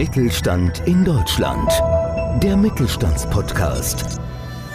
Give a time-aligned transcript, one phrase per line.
[0.00, 1.70] Mittelstand in Deutschland.
[2.42, 4.18] Der Mittelstandspodcast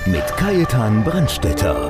[0.05, 1.89] mit Kajetan Brandstetter.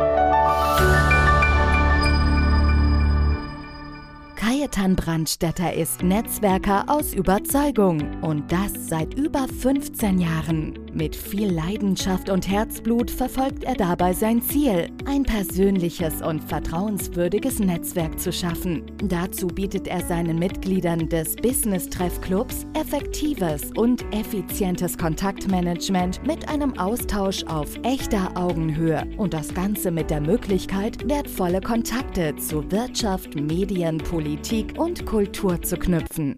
[4.38, 10.85] Kajetan Brandstetter ist Netzwerker aus Überzeugung und das seit über 15 Jahren.
[10.96, 18.18] Mit viel Leidenschaft und Herzblut verfolgt er dabei sein Ziel, ein persönliches und vertrauenswürdiges Netzwerk
[18.18, 18.86] zu schaffen.
[19.04, 26.78] Dazu bietet er seinen Mitgliedern des Business Treff Clubs effektives und effizientes Kontaktmanagement mit einem
[26.78, 33.98] Austausch auf echter Augenhöhe und das Ganze mit der Möglichkeit, wertvolle Kontakte zu Wirtschaft, Medien,
[33.98, 36.38] Politik und Kultur zu knüpfen.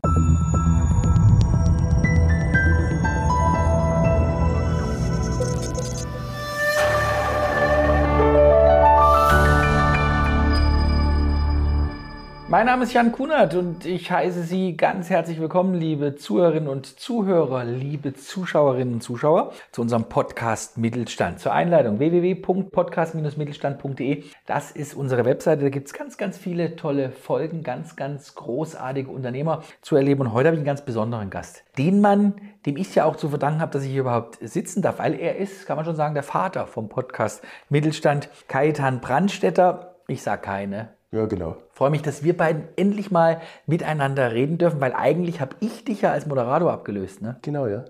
[12.50, 16.98] Mein Name ist Jan Kunert und ich heiße Sie ganz herzlich willkommen, liebe Zuhörerinnen und
[16.98, 21.42] Zuhörer, liebe Zuschauerinnen und Zuschauer, zu unserem Podcast Mittelstand.
[21.42, 24.24] Zur Einleitung www.podcast-mittelstand.de.
[24.46, 25.64] Das ist unsere Webseite.
[25.64, 30.22] Da gibt es ganz, ganz viele tolle Folgen, ganz, ganz großartige Unternehmer zu erleben.
[30.22, 31.66] Und heute habe ich einen ganz besonderen Gast.
[31.78, 32.36] Den Mann,
[32.66, 35.36] dem ich ja auch zu verdanken habe, dass ich hier überhaupt sitzen darf, weil er
[35.36, 39.96] ist, kann man schon sagen, der Vater vom Podcast Mittelstand, Kaitan Brandstetter.
[40.08, 41.56] Ich sage keine, ja, genau.
[41.72, 46.02] Freue mich, dass wir beiden endlich mal miteinander reden dürfen, weil eigentlich habe ich dich
[46.02, 47.22] ja als Moderator abgelöst.
[47.22, 47.38] Ne?
[47.42, 47.86] Genau, ja.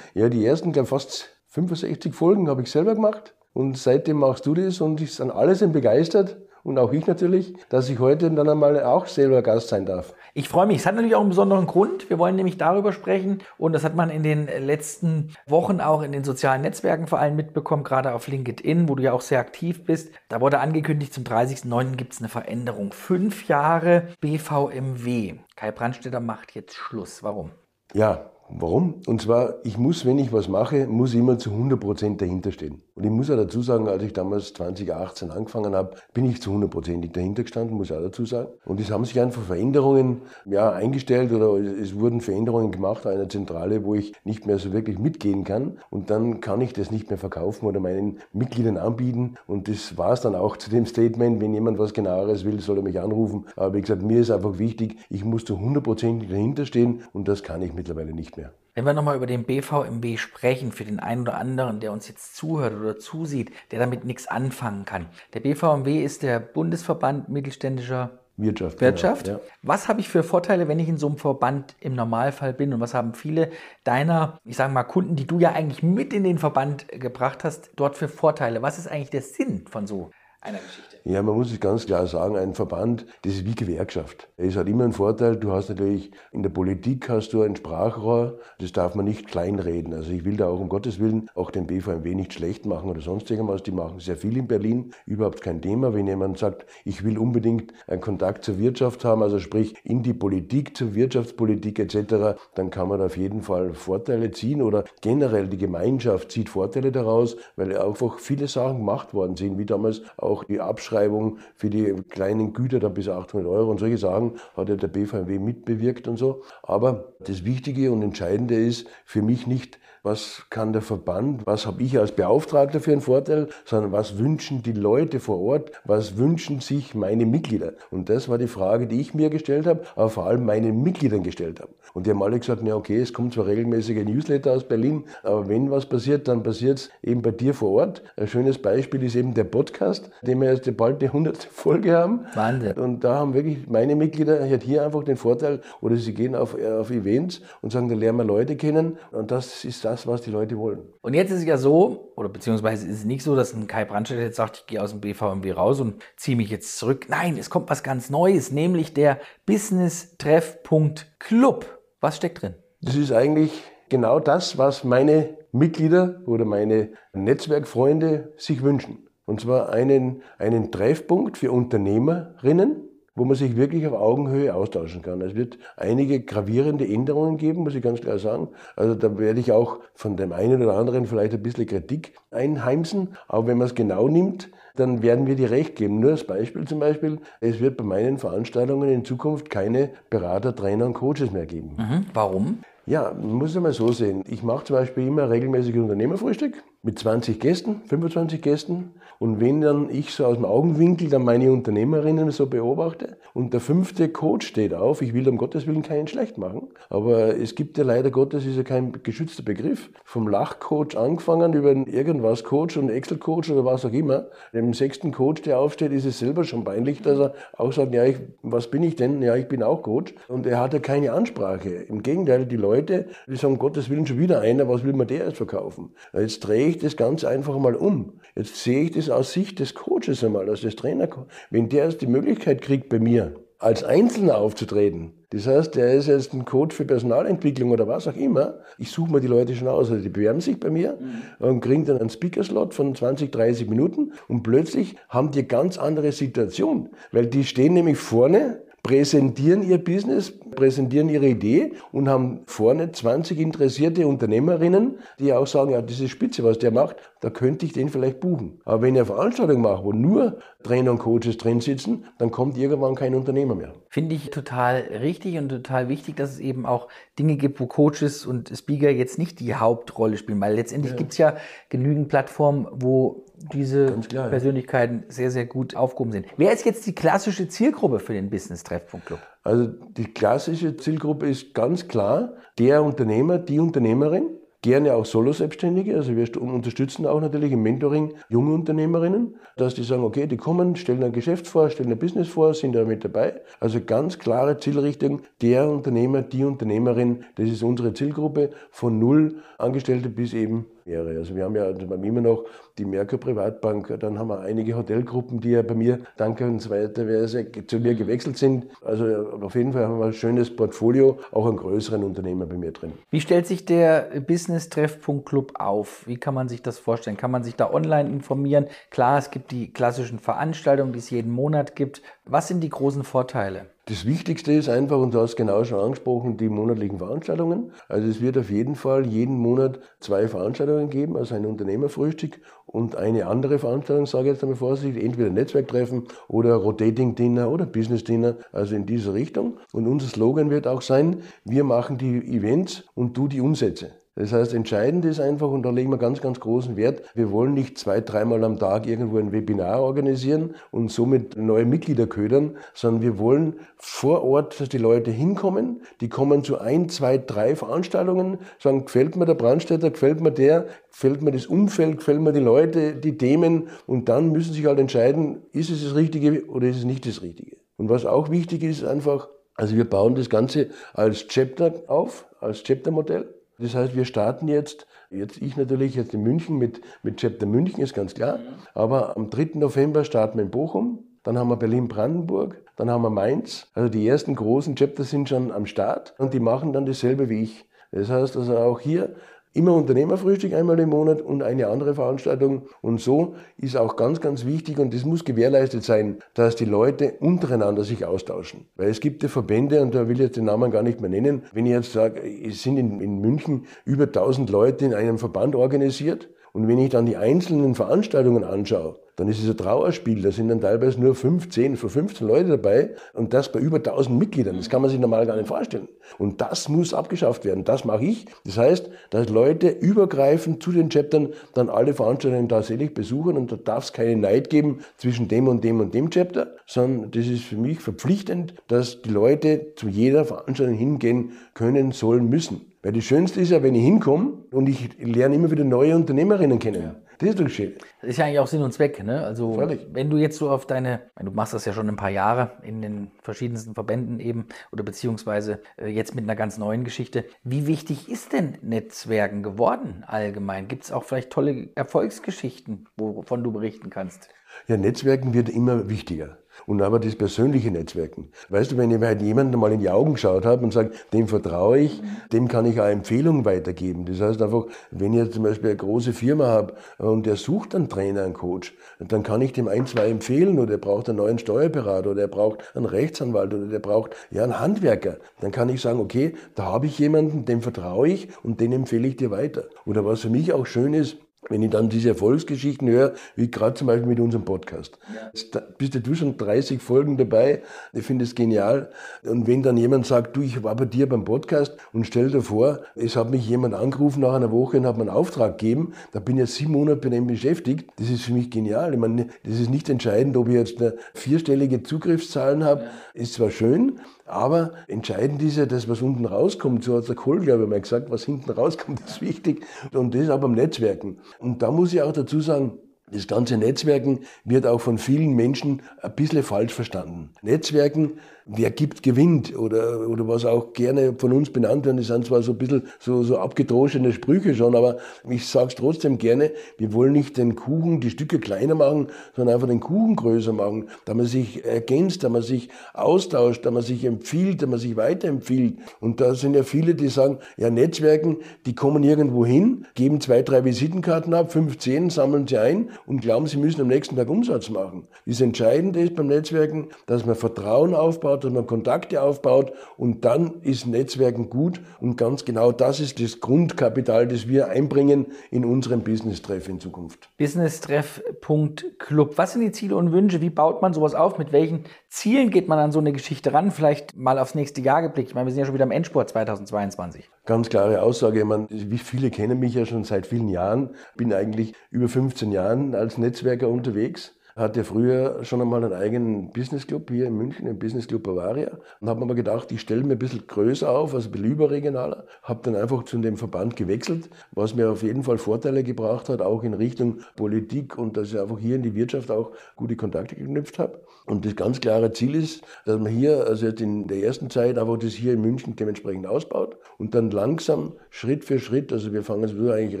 [0.14, 4.54] Ja, die ersten, glaube fast 65 Folgen habe ich selber gemacht und seitdem machst du
[4.54, 8.48] das und ich sind alle sind begeistert und auch ich natürlich, dass ich heute dann
[8.48, 10.14] einmal auch selber Gast sein darf.
[10.34, 10.78] Ich freue mich.
[10.78, 12.10] Es hat natürlich auch einen besonderen Grund.
[12.10, 16.10] Wir wollen nämlich darüber sprechen und das hat man in den letzten Wochen auch in
[16.10, 19.84] den sozialen Netzwerken vor allem mitbekommen, gerade auf LinkedIn, wo du ja auch sehr aktiv
[19.84, 20.12] bist.
[20.28, 21.94] Da wurde angekündigt, zum 30.09.
[21.94, 22.92] gibt es eine Veränderung.
[22.92, 25.34] Fünf Jahre BVMW.
[25.54, 27.22] Kai Brandstätter macht jetzt Schluss.
[27.22, 27.52] Warum?
[27.94, 28.94] Ja, Warum?
[29.06, 32.82] Und zwar, ich muss, wenn ich was mache, muss ich immer zu 100% dahinter stehen.
[32.94, 36.52] Und ich muss auch dazu sagen, als ich damals 2018 angefangen habe, bin ich zu
[36.52, 38.48] 100% dahinter gestanden, muss ich auch dazu sagen.
[38.64, 43.28] Und es haben sich einfach Veränderungen ja, eingestellt oder es wurden Veränderungen gemacht an einer
[43.28, 45.78] Zentrale, wo ich nicht mehr so wirklich mitgehen kann.
[45.90, 49.34] Und dann kann ich das nicht mehr verkaufen oder meinen Mitgliedern anbieten.
[49.48, 52.78] Und das war es dann auch zu dem Statement, wenn jemand was genaueres will, soll
[52.78, 53.46] er mich anrufen.
[53.56, 57.42] Aber wie gesagt, mir ist einfach wichtig, ich muss zu 100% dahinter stehen und das
[57.42, 58.45] kann ich mittlerweile nicht mehr.
[58.76, 62.36] Wenn wir nochmal über den BVMW sprechen, für den einen oder anderen, der uns jetzt
[62.36, 65.06] zuhört oder zusieht, der damit nichts anfangen kann.
[65.32, 68.82] Der BVMW ist der Bundesverband mittelständischer Wirtschaft.
[68.82, 69.28] Wirtschaft.
[69.28, 69.40] Ja.
[69.62, 72.74] Was habe ich für Vorteile, wenn ich in so einem Verband im Normalfall bin?
[72.74, 73.50] Und was haben viele
[73.82, 77.70] deiner, ich sage mal, Kunden, die du ja eigentlich mit in den Verband gebracht hast,
[77.76, 78.60] dort für Vorteile?
[78.60, 80.10] Was ist eigentlich der Sinn von so
[80.46, 80.96] einer Geschichte?
[81.08, 84.28] Ja, man muss es ganz klar sagen, ein Verband, das ist wie Gewerkschaft.
[84.36, 88.40] Es hat immer einen Vorteil, du hast natürlich, in der Politik hast du ein Sprachrohr,
[88.58, 89.94] das darf man nicht kleinreden.
[89.94, 93.00] Also ich will da auch um Gottes Willen auch den BVMW nicht schlecht machen oder
[93.00, 93.62] sonst irgendwas.
[93.62, 95.94] Die machen sehr viel in Berlin, überhaupt kein Thema.
[95.94, 100.14] Wenn jemand sagt, ich will unbedingt einen Kontakt zur Wirtschaft haben, also sprich in die
[100.14, 105.58] Politik, zur Wirtschaftspolitik etc., dann kann man auf jeden Fall Vorteile ziehen oder generell die
[105.58, 110.60] Gemeinschaft zieht Vorteile daraus, weil einfach viele Sachen gemacht worden sind, wie damals auch die
[110.60, 114.88] Abschreibung für die kleinen Güter da bis 800 Euro und solche Sachen hat ja der
[114.88, 116.42] BVMW mitbewirkt und so.
[116.62, 121.82] Aber das Wichtige und Entscheidende ist für mich nicht, was kann der Verband, was habe
[121.82, 126.60] ich als Beauftragter für einen Vorteil, sondern was wünschen die Leute vor Ort, was wünschen
[126.60, 127.72] sich meine Mitglieder.
[127.90, 131.24] Und das war die Frage, die ich mir gestellt habe, aber vor allem meinen Mitgliedern
[131.24, 131.72] gestellt habe.
[131.92, 135.48] Und die haben alle gesagt, ja okay, es kommt zwar regelmäßige Newsletter aus Berlin, aber
[135.48, 138.04] wenn was passiert, dann passiert es eben bei dir vor Ort.
[138.16, 141.38] Ein schönes Beispiel ist eben der Podcast, den wir jetzt bald die 100.
[141.38, 142.26] Folge haben.
[142.34, 142.72] Wahnsinn.
[142.72, 146.90] Und da haben wirklich meine Mitglieder hier einfach den Vorteil, oder sie gehen auf, auf
[146.90, 150.58] Events und sagen, da lernen wir Leute kennen und das ist das, was die Leute
[150.58, 150.80] wollen.
[151.02, 153.84] Und jetzt ist es ja so, oder beziehungsweise ist es nicht so, dass ein Kai
[153.84, 157.06] Brandstedt jetzt sagt, ich gehe aus dem BVMW raus und ziehe mich jetzt zurück.
[157.08, 161.80] Nein, es kommt was ganz Neues, nämlich der Business-Treff.club.
[162.00, 162.54] Was steckt drin?
[162.82, 169.05] Das ist eigentlich genau das, was meine Mitglieder oder meine Netzwerkfreunde sich wünschen.
[169.26, 172.86] Und zwar einen, einen Treffpunkt für Unternehmerinnen,
[173.16, 175.20] wo man sich wirklich auf Augenhöhe austauschen kann.
[175.22, 178.48] Es wird einige gravierende Änderungen geben, muss ich ganz klar sagen.
[178.76, 183.16] Also da werde ich auch von dem einen oder anderen vielleicht ein bisschen Kritik einheimsen.
[183.26, 185.98] Aber wenn man es genau nimmt, dann werden wir dir recht geben.
[185.98, 190.84] Nur als Beispiel zum Beispiel, es wird bei meinen Veranstaltungen in Zukunft keine Berater, Trainer
[190.84, 191.74] und Coaches mehr geben.
[191.78, 192.06] Mhm.
[192.12, 192.58] Warum?
[192.88, 194.22] Ja, muss es mal so sehen.
[194.28, 198.94] Ich mache zum Beispiel immer regelmäßig Unternehmerfrühstück mit 20 Gästen, 25 Gästen.
[199.18, 203.60] Und wenn dann ich so aus dem Augenwinkel dann meine Unternehmerinnen so beobachte und der
[203.60, 207.76] fünfte Coach steht auf, ich will um Gottes Willen keinen schlecht machen, aber es gibt
[207.76, 212.88] ja leider Gottes, ist ja kein geschützter Begriff, vom Lachcoach angefangen über irgendwas Coach und
[212.88, 214.26] Excel-Coach oder was auch immer.
[214.52, 218.04] Dem sechsten Coach, der aufsteht, ist es selber schon peinlich, dass er auch sagt, ja,
[218.04, 219.22] ich, was bin ich denn?
[219.22, 220.14] Ja, ich bin auch Coach.
[220.28, 221.70] Und er hat ja keine Ansprache.
[221.70, 225.26] Im Gegenteil, die Leute, die sagen, Gottes Willen schon wieder einer, was will man der
[225.26, 225.94] jetzt verkaufen?
[226.12, 228.20] Jetzt drehe ich das ganz einfach mal um.
[228.34, 231.08] Jetzt sehe ich das aus Sicht des Coaches einmal, aus des Trainer.
[231.50, 236.06] Wenn der jetzt die Möglichkeit kriegt, bei mir als Einzelner aufzutreten, das heißt, der ist
[236.06, 238.60] jetzt ein Coach für Personalentwicklung oder was auch immer.
[238.78, 239.90] Ich suche mir die Leute schon aus.
[239.90, 240.98] Also die bewerben sich bei mir
[241.40, 241.46] mhm.
[241.46, 245.78] und kriegen dann einen Speaker-Slot von 20, 30 Minuten und plötzlich haben die eine ganz
[245.78, 246.90] andere Situation.
[247.10, 253.40] Weil die stehen nämlich vorne präsentieren ihr Business, präsentieren ihre Idee und haben vorne 20
[253.40, 257.72] interessierte Unternehmerinnen, die auch sagen, ja, das ist spitze, was der macht, da könnte ich
[257.72, 258.60] den vielleicht buchen.
[258.64, 262.56] Aber wenn ich eine Veranstaltung mache, wo nur Trainer und Coaches drin sitzen, dann kommt
[262.56, 263.74] irgendwann kein Unternehmer mehr.
[263.88, 266.86] Finde ich total richtig und total wichtig, dass es eben auch
[267.18, 270.96] Dinge gibt, wo Coaches und Speaker jetzt nicht die Hauptrolle spielen, weil letztendlich ja.
[270.96, 271.36] gibt es ja
[271.70, 276.26] genügend Plattformen, wo diese Persönlichkeiten sehr, sehr gut aufgehoben sind.
[276.36, 279.20] Wer ist jetzt die klassische Zielgruppe für den Business Treffpunkt Club?
[279.42, 284.30] Also die klassische Zielgruppe ist ganz klar der Unternehmer, die Unternehmerin,
[284.62, 285.94] gerne auch Solo-Selbstständige.
[285.94, 290.74] Also wir unterstützen auch natürlich im Mentoring junge Unternehmerinnen, dass die sagen, okay, die kommen,
[290.74, 293.40] stellen ein Geschäft vor, stellen ein Business vor, sind da mit dabei.
[293.60, 300.08] Also ganz klare Zielrichtung, der Unternehmer, die Unternehmerin, das ist unsere Zielgruppe von null Angestellte
[300.08, 301.16] bis eben wäre.
[301.18, 302.44] Also wir haben ja also immer noch
[302.78, 307.94] die Merkur Privatbank, dann haben wir einige Hotelgruppen, die ja bei mir dankenswerterweise zu mir
[307.94, 308.66] gewechselt sind.
[308.82, 309.04] Also
[309.40, 312.92] auf jeden Fall haben wir ein schönes Portfolio, auch einen größeren Unternehmer bei mir drin.
[313.10, 316.06] Wie stellt sich der Business Treffpunkt Club auf?
[316.06, 317.16] Wie kann man sich das vorstellen?
[317.16, 318.66] Kann man sich da online informieren?
[318.90, 322.02] Klar, es gibt die klassischen Veranstaltungen, die es jeden Monat gibt.
[322.28, 323.66] Was sind die großen Vorteile?
[323.84, 327.70] Das Wichtigste ist einfach, und du hast genau schon angesprochen, die monatlichen Veranstaltungen.
[327.88, 332.96] Also es wird auf jeden Fall jeden Monat zwei Veranstaltungen geben, also ein Unternehmerfrühstück und
[332.96, 338.02] eine andere Veranstaltung, sage ich jetzt einmal vorsichtig, entweder Netzwerktreffen oder Rotating Dinner oder Business
[338.02, 339.58] Dinner, also in dieser Richtung.
[339.72, 343.92] Und unser Slogan wird auch sein, wir machen die Events und du die Umsätze.
[344.18, 347.52] Das heißt, entscheidend ist einfach, und da legen wir ganz, ganz großen Wert, wir wollen
[347.52, 353.02] nicht zwei, dreimal am Tag irgendwo ein Webinar organisieren und somit neue Mitglieder ködern, sondern
[353.02, 358.38] wir wollen vor Ort, dass die Leute hinkommen, die kommen zu ein, zwei, drei Veranstaltungen,
[358.58, 362.40] sagen, gefällt mir der Brandstätter, gefällt mir der, gefällt mir das Umfeld, gefällt mir die
[362.40, 366.78] Leute, die Themen und dann müssen sich halt entscheiden, ist es das Richtige oder ist
[366.78, 367.58] es nicht das Richtige.
[367.76, 372.62] Und was auch wichtig ist, einfach, also wir bauen das Ganze als Chapter auf, als
[372.62, 373.35] Chapter-Modell.
[373.58, 377.82] Das heißt, wir starten jetzt, jetzt ich natürlich jetzt in München mit, mit Chapter München,
[377.82, 378.38] ist ganz klar,
[378.74, 379.50] aber am 3.
[379.54, 383.68] November starten wir in Bochum, dann haben wir Berlin-Brandenburg, dann haben wir Mainz.
[383.74, 387.42] Also die ersten großen Chapters sind schon am Start und die machen dann dasselbe wie
[387.42, 387.68] ich.
[387.90, 389.16] Das heißt also auch hier
[389.56, 392.62] immer Unternehmerfrühstück einmal im Monat und eine andere Veranstaltung.
[392.82, 397.14] Und so ist auch ganz, ganz wichtig und das muss gewährleistet sein, dass die Leute
[397.20, 398.66] untereinander sich austauschen.
[398.76, 401.10] Weil es gibt ja Verbände, und da will ich jetzt den Namen gar nicht mehr
[401.10, 405.18] nennen, wenn ich jetzt sage, es sind in, in München über 1000 Leute in einem
[405.18, 406.28] Verband organisiert.
[406.52, 410.22] Und wenn ich dann die einzelnen Veranstaltungen anschaue, dann ist es ein Trauerspiel.
[410.22, 414.18] Da sind dann teilweise nur 15, für 15 Leute dabei und das bei über 1000
[414.18, 414.56] Mitgliedern.
[414.56, 415.88] Das kann man sich normal gar nicht vorstellen.
[416.18, 417.64] Und das muss abgeschafft werden.
[417.64, 418.26] Das mache ich.
[418.44, 423.56] Das heißt, dass Leute übergreifend zu den Chaptern dann alle Veranstaltungen tatsächlich besuchen und da
[423.56, 427.44] darf es keinen Neid geben zwischen dem und dem und dem Chapter, sondern das ist
[427.44, 432.60] für mich verpflichtend, dass die Leute zu jeder Veranstaltung hingehen können, sollen, müssen.
[432.82, 436.58] Weil das Schönste ist ja, wenn ich hinkomme und ich lerne immer wieder neue Unternehmerinnen
[436.58, 436.82] kennen.
[436.82, 436.94] Ja.
[437.18, 437.74] Das ist doch schön.
[438.00, 439.02] Das ist ja eigentlich auch Sinn und Zweck.
[439.02, 439.24] Ne?
[439.24, 439.86] Also Freilich.
[439.92, 442.82] wenn du jetzt so auf deine, du machst das ja schon ein paar Jahre in
[442.82, 447.24] den verschiedensten Verbänden eben oder beziehungsweise äh, jetzt mit einer ganz neuen Geschichte.
[447.42, 450.68] Wie wichtig ist denn Netzwerken geworden allgemein?
[450.68, 454.28] Gibt es auch vielleicht tolle Erfolgsgeschichten, wovon du berichten kannst?
[454.68, 456.38] Ja, Netzwerken wird immer wichtiger.
[456.66, 458.30] Und aber das persönliche Netzwerken.
[458.48, 461.28] Weißt du, wenn ich halt jemandem mal in die Augen geschaut habe und sage, dem
[461.28, 464.04] vertraue ich, dem kann ich auch Empfehlungen weitergeben.
[464.04, 467.88] Das heißt einfach, wenn ich zum Beispiel eine große Firma habe und der sucht einen
[467.88, 471.38] Trainer, einen Coach, dann kann ich dem ein, zwei empfehlen oder er braucht einen neuen
[471.38, 475.18] Steuerberater oder er braucht einen Rechtsanwalt oder der braucht ja einen Handwerker.
[475.40, 479.08] Dann kann ich sagen, okay, da habe ich jemanden, dem vertraue ich und den empfehle
[479.08, 479.64] ich dir weiter.
[479.84, 483.74] Oder was für mich auch schön ist, wenn ich dann diese Erfolgsgeschichten höre, wie gerade
[483.74, 484.98] zum Beispiel mit unserem Podcast.
[485.14, 485.60] Ja.
[485.78, 487.62] Bist du schon 30 Folgen dabei,
[487.92, 488.90] ich finde es genial.
[489.24, 492.42] Und wenn dann jemand sagt, du, ich war bei dir beim Podcast und stell dir
[492.42, 495.92] vor, es hat mich jemand angerufen nach einer Woche und hat mir einen Auftrag gegeben,
[496.12, 498.92] da bin ich jetzt sieben Monate bei dem beschäftigt, das ist für mich genial.
[498.92, 502.90] Ich meine, das ist nicht entscheidend, ob ich jetzt eine vierstellige Zugriffszahlen habe, ja.
[503.14, 506.82] ist zwar schön, aber entscheidend ist ja das, was unten rauskommt.
[506.84, 509.64] So hat der Kohl, glaube ich, mal gesagt, was hinten rauskommt, ist wichtig.
[509.92, 511.18] Und das ist auch beim Netzwerken.
[511.38, 512.78] Und da muss ich auch dazu sagen,
[513.10, 517.30] das ganze Netzwerken wird auch von vielen Menschen ein bisschen falsch verstanden.
[517.40, 521.98] Netzwerken wer gibt, gewinnt oder, oder was auch gerne von uns benannt wird.
[521.98, 524.98] Das sind zwar so ein bisschen so, so abgedroschene Sprüche schon, aber
[525.28, 529.56] ich sage es trotzdem gerne, wir wollen nicht den Kuchen, die Stücke kleiner machen, sondern
[529.56, 533.82] einfach den Kuchen größer machen, da man sich ergänzt, da man sich austauscht, da man
[533.82, 535.78] sich empfiehlt, da man sich weiterempfiehlt.
[536.00, 540.42] Und da sind ja viele, die sagen, ja, Netzwerken, die kommen irgendwo hin, geben zwei,
[540.42, 544.30] drei Visitenkarten ab, fünf, zehn, sammeln sie ein und glauben, sie müssen am nächsten Tag
[544.30, 545.08] Umsatz machen.
[545.26, 550.60] Das Entscheidende ist beim Netzwerken, dass man Vertrauen aufbaut, dass man Kontakte aufbaut und dann
[550.62, 556.02] ist Netzwerken gut und ganz genau das ist das Grundkapital, das wir einbringen in unserem
[556.02, 557.28] Business-Treff in Zukunft.
[557.38, 559.38] Business-Treff.club.
[559.38, 560.40] Was sind die Ziele und Wünsche?
[560.40, 561.38] Wie baut man sowas auf?
[561.38, 563.70] Mit welchen Zielen geht man an so eine Geschichte ran?
[563.70, 565.30] Vielleicht mal aufs nächste Jahr geblickt.
[565.30, 567.28] Ich meine, wir sind ja schon wieder am Endsport 2022.
[567.44, 568.40] Ganz klare Aussage.
[568.40, 570.90] Ich meine, wie viele kennen mich ja schon seit vielen Jahren.
[571.16, 577.10] Bin eigentlich über 15 Jahren als Netzwerker unterwegs hatte früher schon einmal einen eigenen Businessclub
[577.10, 578.78] hier in München, den Businessclub Bavaria.
[579.00, 582.24] Und habe mir gedacht, ich stelle mir ein bisschen größer auf, also ein bisschen überregionaler.
[582.42, 586.40] Habe dann einfach zu dem Verband gewechselt, was mir auf jeden Fall Vorteile gebracht hat,
[586.40, 590.36] auch in Richtung Politik und dass ich einfach hier in die Wirtschaft auch gute Kontakte
[590.36, 591.00] geknüpft habe.
[591.26, 594.78] Und das ganz klare Ziel ist, dass man hier, also jetzt in der ersten Zeit,
[594.78, 599.22] einfach das hier in München dementsprechend ausbaut und dann langsam, Schritt für Schritt, also wir
[599.22, 600.00] fangen sowieso eigentlich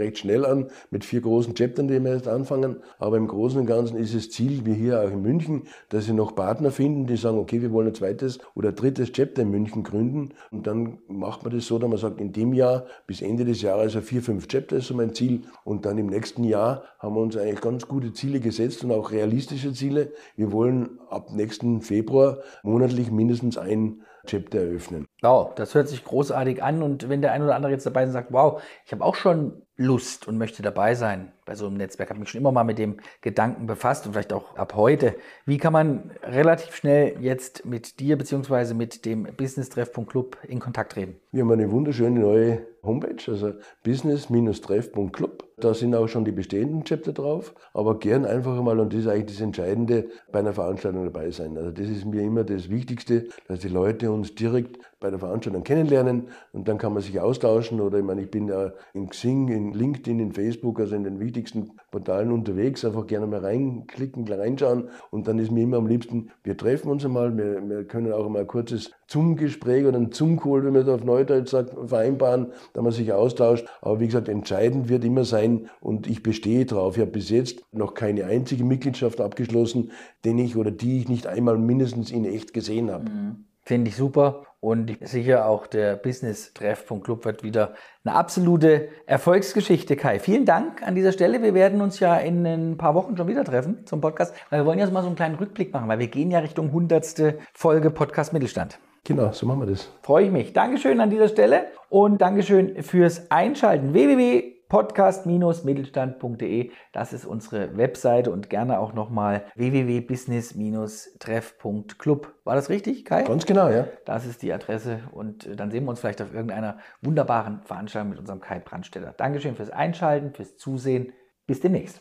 [0.00, 3.66] recht schnell an mit vier großen Chaptern, die wir jetzt anfangen, aber im Großen und
[3.66, 7.16] Ganzen ist das Ziel, wie hier auch in München, dass sie noch Partner finden, die
[7.16, 11.44] sagen, okay, wir wollen ein zweites oder drittes Chapter in München gründen und dann macht
[11.44, 14.22] man das so, dass man sagt, in dem Jahr bis Ende des Jahres also vier,
[14.22, 17.60] fünf Chapter ist so mein Ziel und dann im nächsten Jahr haben wir uns eigentlich
[17.60, 20.12] ganz gute Ziele gesetzt und auch realistische Ziele.
[20.34, 25.06] Wir wollen ab nächsten Februar monatlich mindestens ein Chapter eröffnen.
[25.22, 26.82] Wow, das hört sich großartig an.
[26.82, 29.14] Und wenn der ein oder andere jetzt dabei ist und sagt, wow, ich habe auch
[29.14, 32.64] schon Lust und möchte dabei sein bei so einem Netzwerk, habe mich schon immer mal
[32.64, 35.14] mit dem Gedanken befasst und vielleicht auch ab heute.
[35.46, 38.74] Wie kann man relativ schnell jetzt mit dir bzw.
[38.74, 41.16] mit dem Business-Treff.club in Kontakt treten?
[41.32, 43.52] Wir haben eine wunderschöne neue Homepage, also
[43.84, 45.44] business-treff.club.
[45.58, 49.06] Da sind auch schon die bestehenden Chapter drauf, aber gern einfach mal, und das ist
[49.06, 51.56] eigentlich das Entscheidende, bei einer Veranstaltung dabei sein.
[51.56, 55.64] Also das ist mir immer das Wichtigste, dass die Leute uns direkt bei der Veranstaltung
[55.64, 59.48] kennenlernen und dann kann man sich austauschen oder ich meine, ich bin ja in Xing,
[59.48, 64.88] in LinkedIn, in Facebook, also in den wichtigsten Portalen unterwegs, einfach gerne mal reinklicken, reinschauen
[65.10, 68.28] und dann ist mir immer am liebsten, wir treffen uns einmal, wir, wir können auch
[68.28, 72.82] mal ein kurzes Zoom-Gespräch oder ein Zoom-Call, wie man das auf Neudeutsch sagt, vereinbaren, da
[72.82, 73.66] man sich austauscht.
[73.82, 76.96] Aber wie gesagt, entscheidend wird immer sein und ich bestehe drauf.
[76.96, 79.92] Ich habe bis jetzt noch keine einzige Mitgliedschaft abgeschlossen,
[80.24, 83.10] den ich oder die ich nicht einmal mindestens in echt gesehen habe.
[83.10, 83.44] Mhm.
[83.66, 84.44] Finde ich super.
[84.60, 90.20] Und sicher auch der Business-Treff vom Club wird wieder eine absolute Erfolgsgeschichte, Kai.
[90.20, 91.42] Vielen Dank an dieser Stelle.
[91.42, 94.66] Wir werden uns ja in ein paar Wochen schon wieder treffen zum Podcast, weil wir
[94.66, 97.34] wollen jetzt mal so einen kleinen Rückblick machen, weil wir gehen ja Richtung 100.
[97.54, 98.78] Folge Podcast Mittelstand.
[99.02, 99.90] Genau, so machen wir das.
[100.02, 100.52] Freue ich mich.
[100.52, 103.92] Dankeschön an dieser Stelle und Dankeschön fürs Einschalten.
[103.92, 106.70] www podcast-mittelstand.de.
[106.92, 112.34] Das ist unsere Webseite und gerne auch nochmal www.business-treff.club.
[112.44, 113.22] War das richtig, Kai?
[113.22, 113.86] Ganz genau, ja.
[114.04, 118.18] Das ist die Adresse und dann sehen wir uns vielleicht auf irgendeiner wunderbaren Veranstaltung mit
[118.18, 119.14] unserem Kai Brandstetter.
[119.16, 121.12] Dankeschön fürs Einschalten, fürs Zusehen.
[121.46, 122.00] Bis demnächst.